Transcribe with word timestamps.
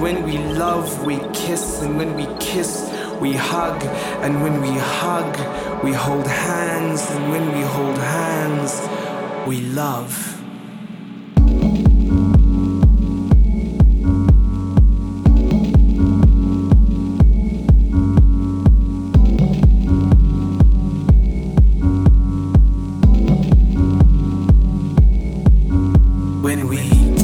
when 0.00 0.24
we 0.24 0.38
love, 0.38 1.04
we 1.04 1.18
kiss, 1.32 1.82
and 1.82 1.96
when 1.96 2.14
we 2.14 2.26
kiss, 2.38 2.90
we 3.20 3.32
hug, 3.32 3.82
and 4.22 4.42
when 4.42 4.60
we 4.60 4.70
hug, 4.70 5.84
we 5.84 5.92
hold 5.92 6.26
hands, 6.26 7.02
and 7.10 7.30
when 7.30 7.46
we 7.52 7.60
hold 7.62 7.98
hands, 7.98 8.80
we 9.46 9.60
love. 9.60 10.30
when 26.42 26.68
we 26.68 27.23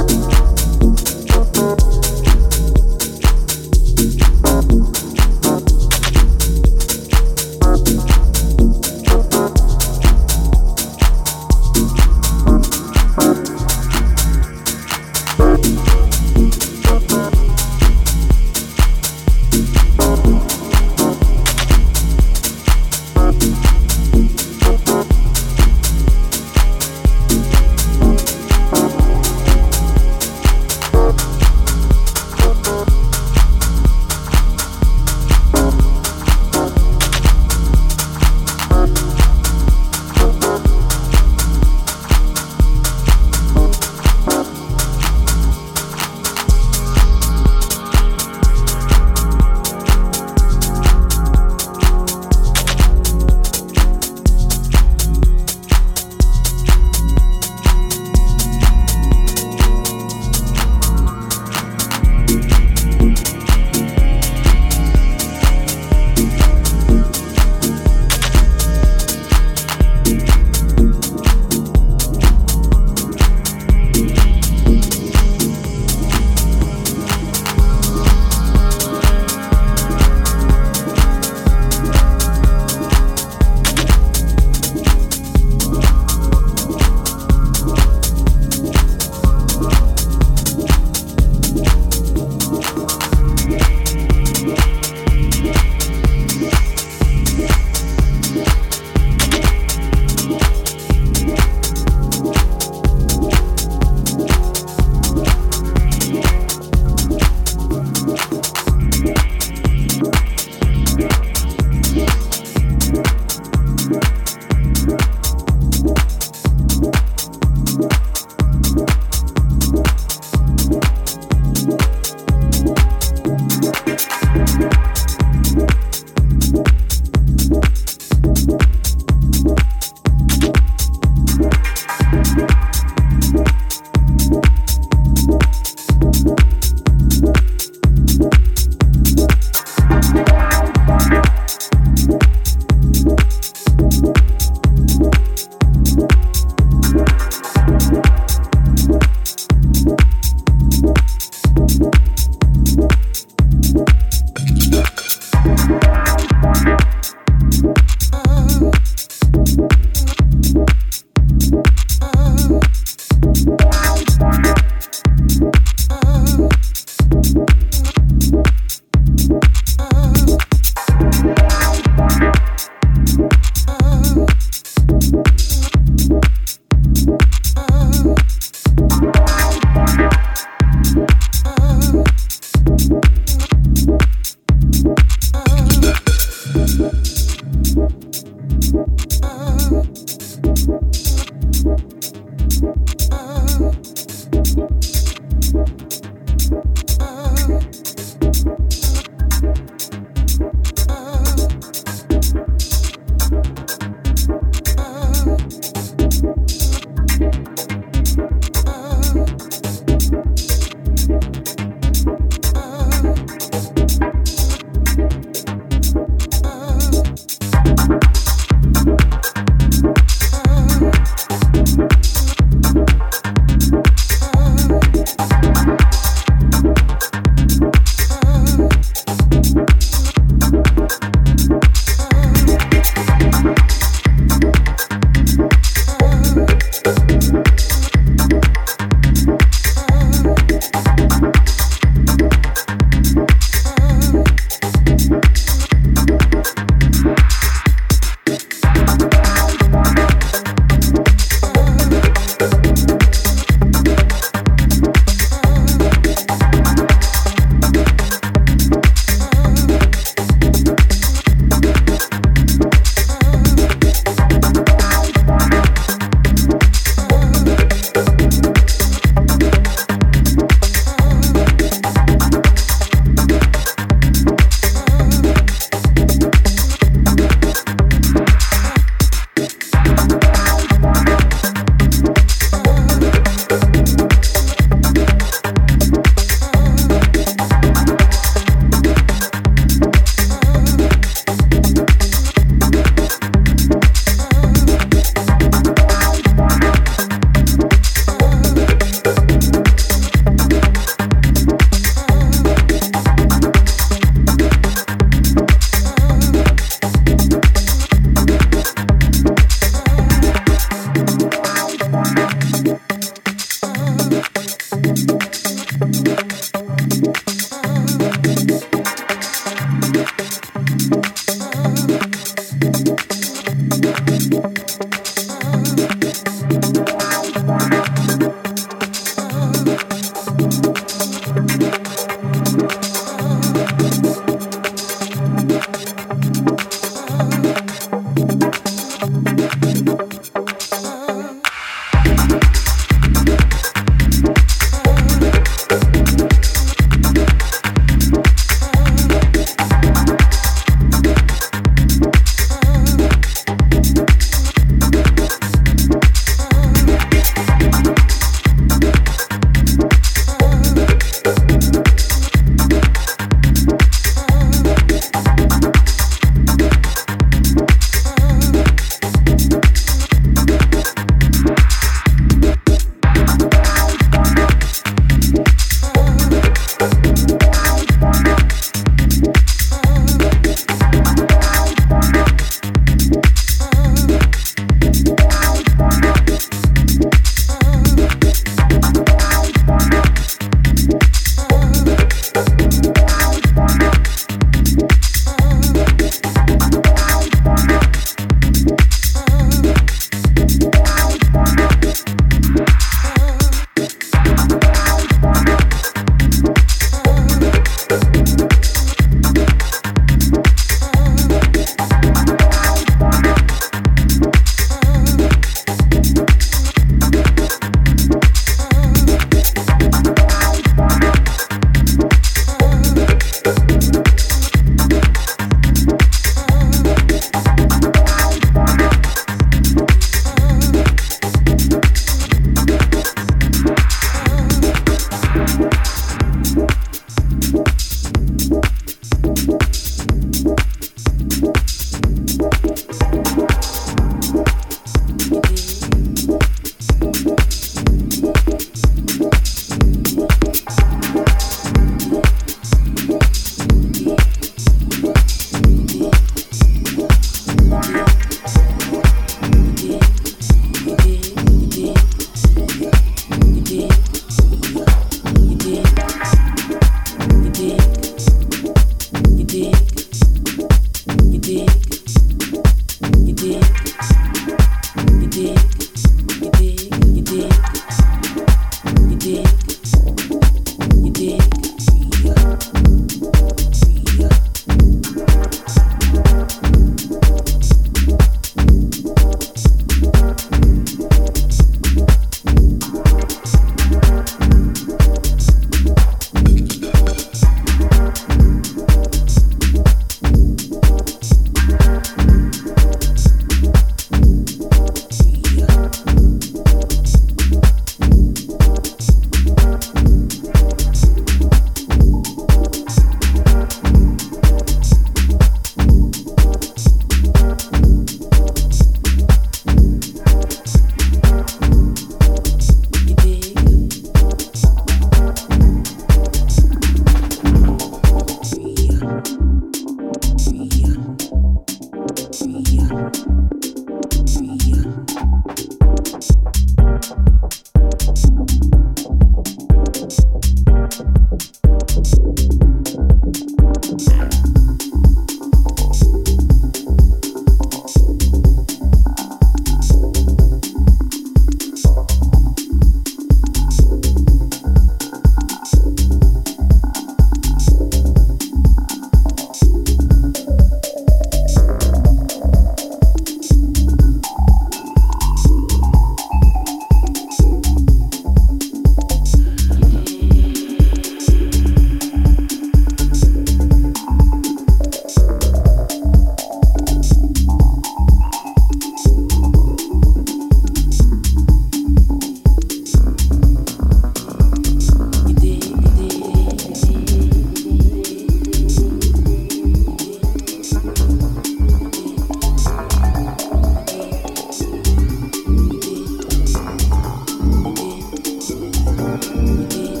you. 599.69 600.00